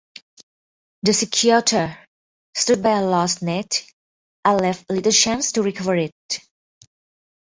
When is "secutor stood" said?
1.13-2.81